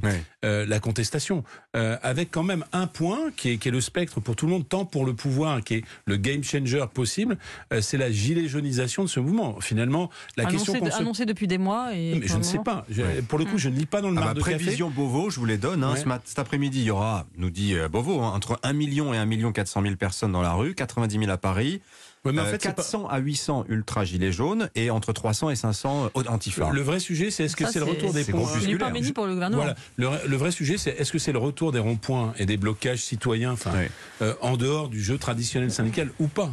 euh, 0.44 0.78
contestation, 0.80 1.44
euh, 1.76 1.96
avec 2.02 2.30
quand 2.30 2.42
même 2.42 2.64
un 2.72 2.86
point 2.86 3.30
qui 3.36 3.50
est, 3.50 3.56
qui 3.58 3.68
est 3.68 3.72
le 3.72 3.80
spectre 3.80 4.20
pour 4.20 4.34
tout 4.36 4.46
le 4.46 4.52
monde, 4.52 4.68
tant 4.68 4.84
pour 4.84 5.04
le 5.04 5.12
pouvoir, 5.14 5.62
qui 5.62 5.74
est 5.74 5.84
le 6.06 6.16
game 6.16 6.42
changer 6.42 6.84
possible, 6.94 7.36
euh, 7.72 7.80
c'est 7.80 7.98
la 7.98 8.10
gilet 8.10 8.48
jaunisation 8.48 9.02
de 9.04 9.08
ce 9.08 9.20
mouvement. 9.20 9.60
Finalement, 9.60 10.10
la 10.36 10.46
question 10.46 10.74
qu'on 10.74 10.90
se... 10.90 10.96
annoncé 10.96 11.26
depuis 11.26 11.46
des 11.46 11.58
mois 11.58 11.94
et 11.94 12.14
Mais 12.20 12.26
je 12.26 12.36
ne 12.36 12.42
sais 12.42 12.58
pas. 12.64 12.86
Je- 12.90 13.20
Pour 13.22 13.38
le 13.38 13.44
coup, 13.44 13.58
je 13.58 13.68
ne 13.68 13.76
lis 13.76 13.86
pas 13.86 14.00
dans 14.00 14.10
le 14.10 14.16
Ah 14.18 14.20
mar 14.20 14.28
bah, 14.28 14.34
de 14.34 14.40
café. 14.40 14.54
prévision 14.56 14.90
Beauvau, 14.90 15.30
je 15.30 15.38
vous 15.40 15.46
les 15.46 15.58
donne. 15.58 15.84
Hein, 15.84 15.92
Ouais. 15.92 16.00
ce 16.00 16.06
mat- 16.08 16.22
cet 16.24 16.38
après-midi, 16.38 16.78
il 16.80 16.84
y 16.84 16.90
aura, 16.90 17.26
nous 17.36 17.50
dit 17.50 17.74
euh, 17.74 17.88
Beauvau, 17.88 18.20
hein, 18.20 18.32
entre 18.34 18.58
1 18.62 18.72
million 18.72 19.12
et 19.12 19.18
1 19.18 19.24
million 19.26 19.52
400 19.52 19.82
000 19.82 19.96
personnes 19.96 20.32
dans 20.32 20.42
la 20.42 20.52
rue, 20.52 20.74
90 20.74 21.18
000 21.18 21.30
à 21.30 21.36
Paris, 21.36 21.80
Ouais, 22.24 22.32
mais 22.32 22.40
en 22.40 22.44
euh, 22.44 22.50
fait, 22.50 22.62
c'est 22.62 22.68
pas- 22.68 22.82
400 22.82 23.06
à 23.08 23.18
800 23.18 23.64
ultra 23.68 24.04
gilets 24.04 24.32
jaunes 24.32 24.70
et 24.74 24.90
entre 24.90 25.12
300 25.12 25.50
et 25.50 25.56
500 25.56 26.06
euh, 26.16 26.22
antifa. 26.28 26.70
Le 26.70 26.80
vrai 26.80 27.00
sujet, 27.00 27.30
c'est 27.30 27.44
est-ce 27.44 27.56
que 27.56 27.66
c'est 27.66 27.78
le 27.78 27.84
retour 27.84 28.12
des 28.12 28.24
ponts 28.24 28.44
pour 28.44 29.26
le 29.26 29.34
gouvernement. 29.34 29.62
Voilà. 29.62 29.76
Le, 29.96 30.28
le 30.28 30.36
vrai 30.36 30.50
sujet, 30.50 30.78
c'est 30.78 30.90
est-ce 30.90 31.12
que 31.12 31.18
c'est 31.18 31.32
le 31.32 31.38
retour 31.38 31.72
des 31.72 31.78
ronds-points 31.78 32.34
et 32.38 32.46
des 32.46 32.56
blocages 32.56 33.02
citoyens, 33.02 33.52
enfin, 33.52 33.72
euh, 34.22 34.34
en 34.40 34.56
dehors 34.56 34.88
du 34.88 35.02
jeu 35.02 35.18
traditionnel 35.18 35.70
syndical 35.70 36.10
ou 36.18 36.26
pas? 36.28 36.50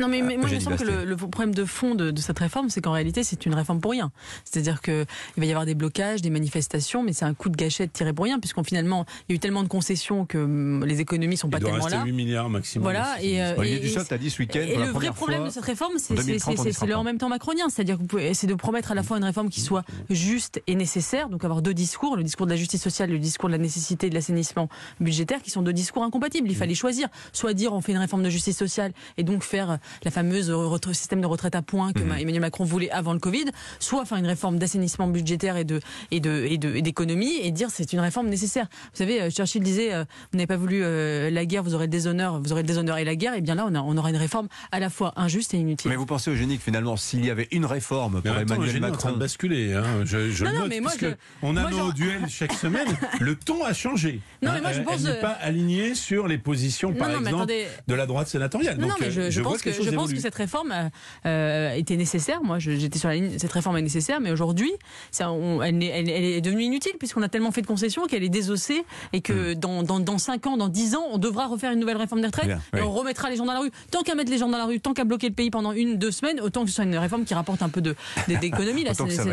Non, 0.00 0.06
mais, 0.06 0.22
mais 0.22 0.36
moi, 0.36 0.48
il 0.48 0.54
me 0.54 0.60
semble 0.60 0.76
que 0.76 0.84
le, 0.84 1.04
le 1.04 1.16
problème 1.16 1.52
de 1.52 1.64
fond 1.64 1.96
de, 1.96 2.12
de 2.12 2.20
cette 2.20 2.38
réforme, 2.38 2.70
c'est 2.70 2.80
qu'en 2.80 2.92
réalité, 2.92 3.24
c'est 3.24 3.46
une 3.46 3.54
réforme 3.56 3.80
pour 3.80 3.90
rien. 3.90 4.12
C'est-à-dire 4.44 4.80
qu'il 4.80 5.04
va 5.36 5.44
y 5.44 5.50
avoir 5.50 5.66
des 5.66 5.74
blocages, 5.74 6.22
des 6.22 6.30
manifestations, 6.30 7.02
mais 7.02 7.12
c'est 7.12 7.24
un 7.24 7.34
coup 7.34 7.48
de 7.48 7.56
gâchette 7.56 7.92
tiré 7.94 8.12
pour 8.12 8.24
rien, 8.24 8.38
puisqu'on 8.38 8.62
finalement, 8.62 9.06
il 9.28 9.32
y 9.32 9.34
a 9.34 9.34
eu 9.34 9.38
tellement 9.40 9.64
de 9.64 9.68
concessions 9.68 10.24
que 10.24 10.38
hum, 10.38 10.84
les 10.84 11.00
économies 11.00 11.36
sont 11.36 11.50
pas 11.50 11.58
Il 11.58 11.62
doit 11.62 11.70
tellement 11.70 11.84
rester 11.86 11.98
là. 11.98 12.04
8 12.04 12.12
milliards 12.12 12.48
maximum. 12.48 12.84
Voilà, 12.84 13.16
et, 13.20 13.42
euh, 13.42 13.56
Olivier 13.56 13.80
Dussopt 13.80 14.12
a 14.12 14.18
dit 14.18 14.30
ce 14.30 14.38
week-end 14.40 14.60
Et 14.60 14.68
pour 14.74 14.78
la 14.78 14.86
le 14.86 14.92
vrai 14.92 15.10
problème 15.10 15.38
fois, 15.40 15.48
de 15.48 15.52
cette 15.52 15.64
réforme, 15.64 15.94
c'est 15.98 16.14
en 16.14 16.16
c'est- 16.18 16.26
2030, 16.26 16.48
on 16.58 16.62
y 16.62 16.64
c'est- 16.66 16.72
sera 16.74 16.80
c'est 16.86 16.86
le 16.92 16.96
en 16.96 17.02
même 17.02 17.18
temps 17.18 17.28
macronien. 17.28 17.66
C'est-à-dire 17.68 17.96
que 17.96 18.02
vous 18.02 18.06
pouvez- 18.06 18.34
c'est 18.34 18.46
de 18.46 18.54
promettre 18.54 18.92
à 18.92 18.94
la 18.94 19.02
fois 19.02 19.16
une 19.18 19.24
réforme 19.24 19.48
qui 19.48 19.60
soit 19.60 19.82
juste 20.10 20.62
et 20.68 20.76
nécessaire, 20.76 21.28
donc 21.28 21.42
avoir 21.44 21.60
deux 21.60 21.74
discours, 21.74 22.16
le 22.16 22.22
discours 22.22 22.46
de 22.46 22.52
la 22.52 22.56
justice 22.56 22.80
sociale, 22.84 23.10
le 23.10 23.18
discours 23.18 23.48
de 23.48 23.54
la 23.54 23.58
nécessité 23.58 24.08
de 24.10 24.14
l'assainissement 24.14 24.68
budgétaire, 25.00 25.42
qui 25.42 25.50
sont 25.50 25.62
deux 25.62 25.72
discours 25.72 26.04
incompatibles. 26.04 26.48
Il 26.48 26.56
fallait 26.56 26.76
choisir, 26.76 27.08
soit 27.32 27.52
dire 27.52 27.72
on 27.72 27.80
fait 27.80 27.90
une 27.90 27.98
réforme 27.98 28.22
de 28.22 28.30
justice 28.30 28.56
sociale 28.56 28.92
et 29.16 29.24
donc 29.24 29.42
faire 29.42 29.80
la 30.04 30.10
fameuse 30.10 30.52
système 30.92 31.20
de 31.20 31.26
retraite 31.26 31.54
à 31.54 31.62
points 31.62 31.92
que 31.92 32.00
Emmanuel 32.00 32.40
Macron 32.40 32.64
voulait 32.64 32.90
avant 32.90 33.12
le 33.12 33.18
Covid, 33.18 33.44
soit 33.78 34.04
faire 34.04 34.18
une 34.18 34.26
réforme 34.26 34.58
d'assainissement 34.58 35.06
budgétaire 35.08 35.56
et 35.56 35.64
de 35.64 35.80
et 36.10 36.20
de 36.20 36.44
et 36.48 36.58
de- 36.58 36.74
et 36.74 36.82
d'économie 36.82 37.34
et 37.42 37.50
dire 37.50 37.68
c'est 37.70 37.92
une 37.92 38.00
réforme 38.00 38.28
nécessaire. 38.28 38.66
Vous 38.92 38.98
savez, 38.98 39.20
euh, 39.22 39.30
Churchill 39.30 39.62
disait 39.62 39.92
euh, 39.92 40.04
vous 40.32 40.38
n'avez 40.38 40.46
pas 40.46 40.56
voulu 40.56 40.80
euh, 40.82 41.30
la 41.30 41.44
guerre, 41.46 41.62
vous 41.62 41.74
aurez 41.74 41.84
le 41.86 41.90
déshonneur, 41.90 42.40
vous 42.40 42.52
aurez 42.52 42.62
le 42.62 42.68
déshonneur 42.68 42.98
et 42.98 43.04
la 43.04 43.16
guerre. 43.16 43.34
Et 43.34 43.40
bien 43.40 43.54
là, 43.54 43.66
on, 43.68 43.74
a- 43.74 43.80
on 43.80 43.96
aura 43.96 44.10
une 44.10 44.16
réforme 44.16 44.48
à 44.72 44.80
la 44.80 44.90
fois 44.90 45.12
injuste 45.16 45.54
et 45.54 45.58
inutile. 45.58 45.90
Mais 45.90 45.96
vous 45.96 46.06
pensez, 46.06 46.30
Eugénie, 46.30 46.56
que 46.58 46.62
finalement, 46.64 46.96
s'il 46.96 47.24
y 47.24 47.30
avait 47.30 47.48
une 47.52 47.64
réforme 47.66 48.22
pour 48.22 48.30
attends, 48.30 48.40
Emmanuel 48.40 48.68
Eugénie 48.68 48.86
est 48.86 48.88
en 48.88 48.92
train 48.92 49.08
Macron, 49.08 49.12
de 49.12 49.18
basculer. 49.20 49.72
Hein. 49.74 49.84
Je, 50.04 50.30
je 50.30 50.44
Non, 50.44 50.52
note, 50.52 50.68
mais 50.68 50.80
moi, 50.80 50.90
puisque 50.90 51.10
je- 51.10 51.16
on 51.42 51.56
a 51.56 51.62
moi, 51.62 51.70
nos 51.70 51.76
j'en- 51.78 51.88
duels 51.90 52.28
chaque 52.28 52.52
semaine. 52.52 52.86
Le 53.20 53.34
ton 53.36 53.64
a 53.64 53.72
changé. 53.72 54.20
Non, 54.42 54.50
Hein, 54.50 54.54
mais 54.56 54.60
moi, 54.60 54.72
je 54.72 54.78
elle- 54.78 54.84
pense, 54.84 54.94
Elle 55.00 55.02
n'est 55.12 55.18
euh, 55.18 55.20
pas 55.20 55.28
alignée 55.40 55.94
sur 55.94 56.28
les 56.28 56.38
positions, 56.38 56.92
par 56.92 57.08
non, 57.08 57.14
non, 57.14 57.20
mais 57.20 57.26
exemple, 57.26 57.42
attendez. 57.44 57.66
de 57.86 57.94
la 57.94 58.06
droite 58.06 58.28
sénatoriale. 58.28 58.76
Non, 58.76 58.88
Donc, 58.88 59.00
non, 59.00 59.06
mais 59.06 59.30
je, 59.30 59.40
pense 59.40 59.62
que 59.62 59.72
choses 59.78 59.86
je 59.86 59.90
pense 59.90 60.04
évoluent. 60.04 60.16
que 60.16 60.22
cette 60.22 60.34
réforme 60.34 60.72
euh, 60.72 60.88
euh, 61.26 61.74
était 61.74 61.96
nécessaire. 61.96 62.42
Moi, 62.42 62.58
j'étais 62.58 62.98
sur 62.98 63.08
la 63.08 63.14
ligne. 63.16 63.38
Cette 63.38 63.52
réforme 63.52 63.76
est 63.78 63.82
nécessaire, 63.82 64.20
mais 64.20 64.30
aujourd'hui, 64.30 64.72
elle, 65.18 65.76
n'est- 65.78 65.86
elle- 65.86 66.08
elle 66.10 66.24
est 66.24 66.40
devenue 66.40 66.62
inutile 66.64 66.92
puisqu'on 66.98 67.22
a 67.22 67.28
tellement 67.28 67.50
fait 67.52 67.62
de 67.62 67.66
concessions 67.66 68.06
qu'elle 68.06 68.22
est 68.24 68.28
désossée 68.28 68.84
et 69.12 69.20
que 69.20 69.54
dans, 69.54 69.82
dans, 69.82 70.00
dans 70.00 70.18
5 70.18 70.46
ans, 70.46 70.56
dans 70.56 70.68
10 70.68 70.94
ans, 70.96 71.04
on 71.12 71.18
devra 71.18 71.46
refaire 71.46 71.72
une 71.72 71.80
nouvelle 71.80 71.96
réforme 71.96 72.20
des 72.20 72.26
retraites 72.26 72.46
Bien, 72.46 72.60
et 72.74 72.76
oui. 72.76 72.82
on 72.82 72.90
remettra 72.92 73.30
les 73.30 73.36
gens 73.36 73.46
dans 73.46 73.52
la 73.52 73.60
rue. 73.60 73.70
Tant 73.90 74.02
qu'à 74.02 74.14
mettre 74.14 74.30
les 74.30 74.38
gens 74.38 74.48
dans 74.48 74.58
la 74.58 74.64
rue, 74.66 74.80
tant 74.80 74.92
qu'à 74.94 75.04
bloquer 75.04 75.28
le 75.28 75.34
pays 75.34 75.50
pendant 75.50 75.72
une, 75.72 75.96
deux 75.96 76.10
semaines, 76.10 76.40
autant 76.40 76.62
que 76.62 76.68
ce 76.68 76.74
soit 76.76 76.84
une 76.84 76.96
réforme 76.96 77.24
qui 77.24 77.34
rapporte 77.34 77.62
un 77.62 77.68
peu 77.68 77.80
de- 77.80 77.94
de- 78.28 78.36
d'économie. 78.36 78.84
là, 78.84 78.90
Autant 78.98 79.06
que 79.06 79.12
ça 79.12 79.24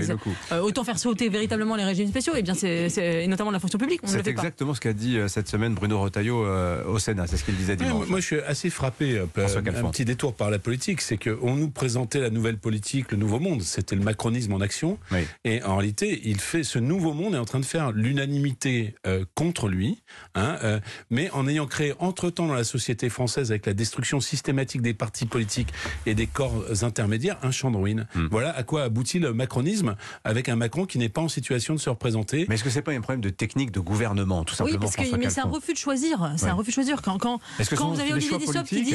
euh, 0.52 0.60
autant 0.62 0.84
faire 0.84 1.00
sauter 1.00 1.30
véritablement 1.30 1.76
les 1.76 1.84
régimes 1.84 2.08
spéciaux, 2.10 2.34
et 2.36 2.42
bien 2.42 2.54
c'est, 2.54 2.90
c'est- 2.90 3.24
et 3.24 3.28
notamment 3.28 3.52
la 3.52 3.60
fonction 3.60 3.80
publique. 3.80 4.02
C'est 4.06 4.24
pas. 4.24 4.30
exactement 4.30 4.74
ce 4.74 4.82
qu'a 4.82 4.94
dit 4.94 5.18
euh, 5.18 5.28
cette 5.28 5.48
semaine 5.48 5.74
Bruno 5.74 6.00
Retailleau 6.00 6.46
euh, 6.46 6.84
au 6.86 7.00
Sénat. 7.00 7.28
C'est 7.28 7.38
ce 7.38 7.44
qu'il 7.44 7.56
disait 7.56 7.76
dimanche. 7.76 8.08
moi, 8.08 8.20
je 8.20 8.26
suis 8.26 8.40
assez 8.42 8.70
frappé. 8.70 9.20
un 9.20 9.90
petit 9.92 10.06
détour 10.06 10.34
par 10.36 10.50
la 10.52 10.60
politique, 10.60 11.02
c'est 11.02 11.18
qu'on 11.18 11.56
nous 11.56 11.70
présentait 11.70 12.20
la 12.20 12.30
nouvelle 12.30 12.58
politique, 12.58 13.12
le 13.12 13.18
nouveau 13.18 13.40
monde. 13.40 13.62
C'était 13.62 13.96
le 13.96 14.02
macronisme 14.04 14.54
en 14.54 14.62
action. 14.62 14.98
Oui. 15.12 15.20
Et 15.44 15.64
en 15.64 15.78
réalité, 15.78 16.22
il 16.26 16.40
fait 16.40 16.64
ce 16.64 16.80
nouveau 16.80 17.14
monde 17.14 17.36
est 17.36 17.40
en 17.40 17.46
train 17.46 17.60
de 17.60 17.66
faire 17.66 17.92
l'unanimité 17.92 18.96
euh, 19.06 19.26
contre 19.36 19.68
lui, 19.68 20.02
hein, 20.36 20.58
euh, 20.64 20.80
mais 21.10 21.30
en 21.32 21.48
ayant 21.48 21.68
créé 21.68 21.94
entre-temps 22.00 22.48
dans 22.48 22.54
la 22.54 22.64
société 22.64 23.10
française, 23.10 23.52
avec 23.52 23.66
la 23.66 23.74
destruction 23.74 24.20
systématique 24.20 24.82
des 24.82 24.94
partis 24.94 25.26
politiques 25.26 25.70
et 26.06 26.16
des 26.16 26.28
corps 26.28 26.64
intermédiaires, 26.82 27.38
un 27.44 27.52
champ 27.52 27.72
de 27.72 27.78
ruines. 27.78 28.08
Hmm. 28.16 28.28
Voilà 28.32 28.56
à 28.56 28.64
quoi 28.64 28.84
aboutit 28.84 29.20
le 29.20 29.34
macronisme, 29.34 29.96
avec 30.24 30.50
un 30.50 30.56
Macron 30.56 30.86
qui 30.86 30.98
n'est 30.98 31.10
pas 31.10 31.22
en 31.22 31.30
situation 31.30 31.74
de 31.76 31.80
se 31.80 31.90
représenter. 31.90 32.46
Mais 32.50 32.56
est-ce 32.56 32.64
que 32.64 32.70
c'est 32.70 32.82
pas 32.82 32.92
un 32.94 33.02
problème 33.02 33.22
de 33.22 33.30
technique 33.30 33.72
de 33.72 33.80
gouvernement, 33.80 34.44
tout 34.44 34.54
Oui, 34.54 34.72
simplement 34.72 34.80
parce 34.80 34.96
que 34.96 35.16
mais 35.16 35.30
c'est 35.30 35.42
un 35.42 35.46
refus 35.50 35.74
de 35.74 35.78
choisir. 35.78 36.34
C'est 36.38 36.46
Ouais. 36.46 36.52
un 36.52 36.56
refus 36.56 36.72
de 36.72 36.76
choisir. 36.76 37.02
Quand, 37.02 37.18
quand, 37.18 37.40
quand 37.76 37.92
vous 37.92 38.00
avez 38.00 38.14
Olivier 38.14 38.38
Dussopt 38.38 38.68
qui 38.68 38.86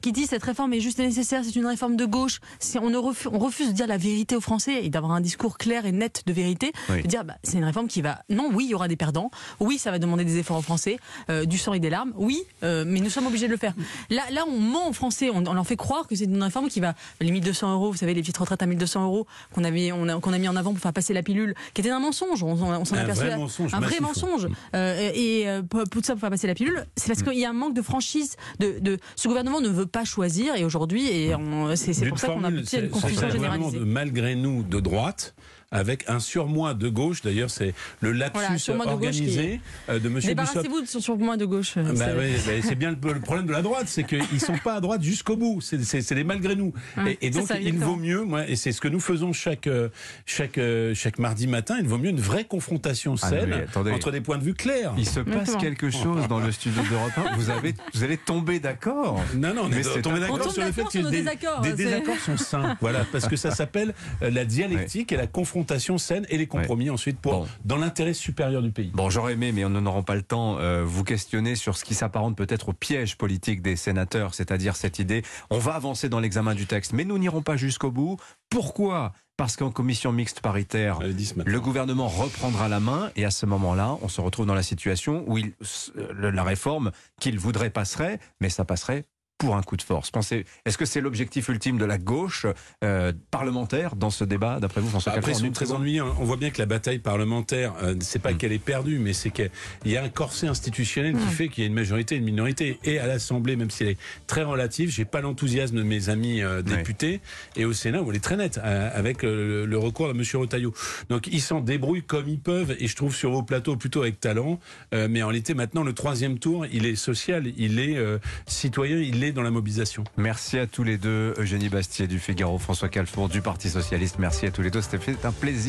qui 0.00 0.12
dit 0.12 0.26
cette 0.26 0.42
réforme 0.42 0.72
est 0.72 0.80
juste 0.80 0.87
et 0.98 1.02
nécessaire, 1.02 1.42
c'est 1.44 1.56
une 1.56 1.66
réforme 1.66 1.96
de 1.96 2.04
gauche. 2.04 2.40
On, 2.80 3.02
refuse, 3.02 3.28
on 3.32 3.38
refuse 3.38 3.68
de 3.68 3.72
dire 3.72 3.86
la 3.86 3.96
vérité 3.96 4.36
aux 4.36 4.40
Français 4.40 4.84
et 4.84 4.88
d'avoir 4.90 5.12
un 5.12 5.20
discours 5.20 5.58
clair 5.58 5.86
et 5.86 5.92
net 5.92 6.22
de 6.26 6.32
vérité, 6.32 6.72
Oui. 6.90 7.02
de 7.02 7.06
dire 7.08 7.24
bah, 7.24 7.34
c'est 7.42 7.58
une 7.58 7.64
réforme 7.64 7.88
qui 7.88 8.02
va. 8.02 8.22
Non, 8.28 8.50
oui, 8.52 8.64
il 8.66 8.70
y 8.70 8.74
aura 8.74 8.88
des 8.88 8.96
perdants. 8.96 9.30
Oui, 9.60 9.78
ça 9.78 9.90
va 9.90 9.98
demander 9.98 10.24
des 10.24 10.38
efforts 10.38 10.58
aux 10.58 10.62
Français, 10.62 10.98
euh, 11.30 11.44
du 11.44 11.58
sang 11.58 11.72
et 11.74 11.80
des 11.80 11.90
larmes. 11.90 12.12
Oui, 12.16 12.42
euh, 12.62 12.84
mais 12.86 13.00
nous 13.00 13.10
sommes 13.10 13.26
obligés 13.26 13.46
de 13.46 13.52
le 13.52 13.56
faire. 13.58 13.74
Là, 14.10 14.22
là, 14.30 14.44
on 14.48 14.58
ment 14.58 14.88
aux 14.88 14.92
Français. 14.92 15.30
On, 15.32 15.44
on 15.46 15.52
leur 15.54 15.66
fait 15.66 15.76
croire 15.76 16.06
que 16.06 16.14
c'est 16.16 16.24
une 16.24 16.42
réforme 16.42 16.68
qui 16.68 16.80
va 16.80 16.94
les 17.20 17.30
1200 17.30 17.72
euros. 17.74 17.90
Vous 17.90 17.98
savez, 17.98 18.14
les 18.14 18.20
petites 18.22 18.38
retraites 18.38 18.62
à 18.62 18.66
1200 18.66 19.04
euros 19.04 19.26
qu'on 19.54 19.64
avait, 19.64 19.92
on 19.92 20.08
a, 20.08 20.20
qu'on 20.20 20.32
a 20.32 20.38
mis 20.38 20.48
en 20.48 20.56
avant 20.56 20.72
pour 20.72 20.80
faire 20.80 20.92
passer 20.92 21.12
la 21.14 21.22
pilule, 21.22 21.54
qui 21.74 21.80
était 21.80 21.90
un 21.90 22.00
mensonge. 22.00 22.42
On, 22.42 22.52
on, 22.52 22.80
on 22.80 22.84
s'en 22.84 22.96
Un 22.96 23.04
vrai 23.04 23.36
mensonge 23.36 23.74
Un 23.74 23.80
vrai 23.80 24.00
mensonge. 24.00 24.48
Euh, 24.74 25.10
et 25.14 25.46
pour, 25.68 25.82
pour 25.84 25.88
tout 26.02 26.06
ça, 26.06 26.14
pour 26.14 26.20
faire 26.20 26.30
passer 26.30 26.46
la 26.46 26.54
pilule, 26.54 26.84
c'est 26.96 27.08
parce 27.08 27.22
qu'il 27.22 27.38
y 27.38 27.44
a 27.44 27.50
un 27.50 27.54
manque 27.54 27.74
de 27.74 27.82
franchise. 27.82 28.36
De, 28.58 28.78
de, 28.80 28.98
ce 29.16 29.28
gouvernement 29.28 29.60
ne 29.60 29.68
veut 29.68 29.86
pas 29.86 30.04
choisir 30.04 30.54
et 30.54 30.64
aujourd'hui, 30.68 31.08
et 31.08 31.34
c'est 31.76 32.08
pour 32.08 32.18
ça 32.18 32.28
qu'on 32.28 32.44
a 32.44 32.50
une 32.50 32.60
gouvernement 32.88 33.30
généralisée. 33.30 33.78
de 33.78 33.84
malgré 33.84 34.34
nous 34.36 34.62
de 34.62 34.80
droite 34.80 35.34
avec 35.70 36.08
un 36.08 36.18
surmoi 36.18 36.74
de 36.74 36.88
gauche. 36.88 37.22
D'ailleurs, 37.22 37.50
c'est 37.50 37.74
le 38.00 38.12
lapsus 38.12 38.40
Voilà, 38.40 38.58
surmoi 38.58 38.86
de 38.86 38.90
gauche 38.92 38.94
organisé 39.06 39.60
euh, 39.88 39.98
de 39.98 40.08
Monsieur. 40.08 40.30
Débarrassez-vous 40.30 40.80
de 40.82 40.86
son 40.86 41.00
surpoint 41.00 41.36
de 41.36 41.44
gauche. 41.44 41.74
euh, 41.76 41.82
Bah 41.82 41.92
c'est- 41.96 42.14
ouais, 42.16 42.32
bah 42.46 42.52
c'est 42.66 42.74
bien 42.74 42.90
le, 42.90 43.12
le 43.12 43.20
problème 43.20 43.46
de 43.46 43.52
la 43.52 43.60
droite, 43.62 43.84
c'est 43.86 44.04
qu'ils 44.04 44.40
sont 44.40 44.56
pas 44.58 44.74
à 44.74 44.80
droite 44.80 45.02
jusqu'au 45.02 45.36
bout. 45.36 45.60
C'est- 45.60 46.10
les 46.14 46.24
malgré 46.24 46.56
nous. 46.56 46.72
Ouais, 46.96 47.18
et, 47.20 47.30
donc 47.30 47.46
ça, 47.46 47.58
il 47.58 47.68
exactement. 47.68 47.92
vaut 47.92 47.96
mieux, 48.00 48.24
moi, 48.24 48.48
et 48.48 48.56
c'est 48.56 48.72
ce 48.72 48.80
que 48.80 48.88
nous 48.88 49.00
faisons 49.00 49.32
chaque 49.32 49.66
euh, 49.66 49.88
chaque 50.26 50.58
chaque 50.94 51.18
mardi 51.18 51.46
matin. 51.46 51.76
Il 51.80 51.86
vaut 51.86 51.98
mieux 51.98 52.10
une 52.10 52.20
vraie 52.20 52.44
confrontation 52.44 53.14
Ah, 53.22 53.28
saine 53.28 53.66
entre 53.92 54.10
des 54.10 54.20
points 54.22 54.38
de 54.38 54.44
vue 54.44 54.54
clairs. 54.54 54.94
Il 54.96 55.06
se 55.06 55.20
passe 55.20 55.34
Exactement. 55.34 55.60
quelque 55.60 55.90
chose 55.90 56.28
dans 56.28 56.40
le 56.40 56.50
studio 56.50 56.82
d'Europe 56.90 57.12
1. 57.32 57.36
Vous, 57.36 57.50
avez, 57.50 57.74
vous 57.94 58.02
allez 58.04 58.16
tomber 58.16 58.58
d'accord. 58.58 59.22
Non, 59.34 59.52
non, 59.54 59.62
on 59.64 59.68
Mais 59.68 59.80
est 59.80 59.82
c'est 59.82 60.02
tombé 60.02 60.20
d'accord 60.20 60.50
sur 60.50 60.64
le 60.64 60.72
fait 60.72 60.82
que 60.84 60.98
des, 60.98 61.10
désaccords, 61.10 61.60
des 61.60 61.70
c'est- 61.70 61.76
désaccords 61.76 62.18
sont 62.18 62.36
sains. 62.38 62.76
Voilà, 62.80 63.04
parce 63.12 63.28
que 63.28 63.36
ça 63.36 63.50
s'appelle 63.50 63.92
la 64.22 64.44
dialectique 64.46 65.12
et 65.12 65.16
la 65.16 65.26
confrontation 65.26 65.57
saine 65.98 66.26
et 66.28 66.38
les 66.38 66.46
compromis 66.46 66.90
ensuite 66.90 67.18
pour 67.20 67.32
Bon. 67.32 67.48
dans 67.64 67.76
l'intérêt 67.76 68.12
supérieur 68.14 68.62
du 68.62 68.70
pays. 68.70 68.90
Bon, 68.94 69.10
j'aurais 69.10 69.32
aimé, 69.34 69.52
mais 69.52 69.64
on 69.64 69.70
n'aura 69.70 70.02
pas 70.02 70.14
le 70.14 70.22
temps, 70.22 70.58
euh, 70.58 70.82
vous 70.84 71.04
questionner 71.04 71.54
sur 71.54 71.76
ce 71.76 71.84
qui 71.84 71.94
s'apparente 71.94 72.36
peut-être 72.36 72.68
au 72.70 72.72
piège 72.72 73.16
politique 73.16 73.62
des 73.62 73.76
sénateurs, 73.76 74.34
c'est-à-dire 74.34 74.76
cette 74.76 74.98
idée, 74.98 75.22
on 75.50 75.58
va 75.58 75.74
avancer 75.74 76.08
dans 76.08 76.20
l'examen 76.20 76.54
du 76.54 76.66
texte, 76.66 76.92
mais 76.92 77.04
nous 77.04 77.18
n'irons 77.18 77.42
pas 77.42 77.56
jusqu'au 77.56 77.90
bout. 77.90 78.16
Pourquoi? 78.50 79.12
Parce 79.36 79.56
qu'en 79.56 79.70
commission 79.70 80.10
mixte 80.10 80.40
paritaire, 80.40 80.98
le 81.00 81.60
gouvernement 81.60 82.08
reprendra 82.08 82.68
la 82.68 82.80
main 82.80 83.10
et 83.14 83.24
à 83.24 83.30
ce 83.30 83.46
moment-là, 83.46 83.96
on 84.02 84.08
se 84.08 84.20
retrouve 84.20 84.46
dans 84.46 84.54
la 84.54 84.64
situation 84.64 85.22
où 85.28 85.38
il, 85.38 85.52
le- 85.94 86.30
la 86.30 86.42
réforme 86.42 86.90
qu'il 87.20 87.38
voudrait 87.38 87.70
passerait, 87.70 88.18
mais 88.40 88.48
ça 88.48 88.64
passerait 88.64 89.04
pour 89.38 89.56
un 89.56 89.62
coup 89.62 89.76
de 89.76 89.82
force. 89.82 90.10
Pensez, 90.10 90.44
est-ce 90.66 90.76
que 90.76 90.84
c'est 90.84 91.00
l'objectif 91.00 91.48
ultime 91.48 91.78
de 91.78 91.84
la 91.84 91.96
gauche 91.98 92.46
euh, 92.84 93.12
parlementaire 93.30 93.94
dans 93.96 94.10
ce 94.10 94.24
débat, 94.24 94.58
d'après 94.60 94.80
vous, 94.80 94.88
François 94.88 95.12
Après, 95.12 95.32
en 95.32 95.34
sont 95.38 95.44
une 95.44 95.52
très 95.52 95.72
ennuyeux. 95.72 96.02
On 96.02 96.24
voit 96.24 96.36
bien 96.36 96.50
que 96.50 96.58
la 96.58 96.66
bataille 96.66 96.98
parlementaire, 96.98 97.74
euh, 97.82 97.94
c'est 98.00 98.18
pas 98.18 98.32
Mm. 98.32 98.36
qu'elle 98.36 98.52
est 98.52 98.58
perdue, 98.58 98.98
mais 98.98 99.12
c'est 99.12 99.30
qu'il 99.30 99.50
y 99.86 99.96
a 99.96 100.02
un 100.02 100.08
corset 100.08 100.48
institutionnel 100.48 101.14
qui 101.16 101.26
fait 101.34 101.48
qu'il 101.48 101.62
y 101.64 101.66
a 101.66 101.68
une 101.68 101.74
majorité 101.74 102.16
et 102.16 102.18
une 102.18 102.24
minorité. 102.24 102.78
Et 102.84 102.98
à 102.98 103.06
l'Assemblée, 103.06 103.56
même 103.56 103.70
si 103.70 103.84
elle 103.84 103.90
est 103.90 103.98
très 104.26 104.42
relative, 104.42 104.90
j'ai 104.90 105.04
pas 105.04 105.20
l'enthousiasme 105.20 105.76
de 105.76 105.82
mes 105.82 106.08
amis 106.08 106.42
euh, 106.42 106.62
députés. 106.62 107.20
Et 107.56 107.64
au 107.64 107.72
Sénat, 107.72 108.02
où 108.02 108.10
elle 108.10 108.16
est 108.16 108.20
très 108.20 108.36
nette, 108.36 108.58
euh, 108.62 108.90
avec 108.92 109.24
euh, 109.24 109.66
le 109.66 109.78
recours 109.78 110.08
à 110.08 110.10
M. 110.10 110.22
Retailleau. 110.34 110.74
Donc 111.08 111.28
ils 111.28 111.40
s'en 111.40 111.60
débrouillent 111.60 112.02
comme 112.02 112.28
ils 112.28 112.40
peuvent, 112.40 112.74
et 112.78 112.86
je 112.88 112.96
trouve 112.96 113.14
sur 113.14 113.30
vos 113.30 113.42
plateaux 113.42 113.76
plutôt 113.76 114.02
avec 114.02 114.20
talent. 114.20 114.58
Euh, 114.94 115.06
mais 115.10 115.22
en 115.22 115.28
réalité, 115.28 115.54
maintenant, 115.54 115.84
le 115.84 115.92
troisième 115.92 116.38
tour, 116.38 116.66
il 116.72 116.86
est 116.86 116.96
social, 116.96 117.46
il 117.56 117.78
est 117.78 117.96
euh, 117.96 118.18
citoyen, 118.46 118.98
il 118.98 119.22
est 119.24 119.27
dans 119.32 119.42
la 119.42 119.50
mobilisation. 119.50 120.04
Merci 120.16 120.58
à 120.58 120.66
tous 120.66 120.84
les 120.84 120.98
deux, 120.98 121.34
Eugénie 121.38 121.68
Bastier 121.68 122.06
du 122.06 122.18
Figaro, 122.18 122.58
François 122.58 122.88
Calfour 122.88 123.28
du 123.28 123.40
Parti 123.40 123.68
Socialiste. 123.68 124.18
Merci 124.18 124.46
à 124.46 124.50
tous 124.50 124.62
les 124.62 124.70
deux, 124.70 124.80
c'était 124.80 124.98
un 125.24 125.32
plaisir 125.32 125.68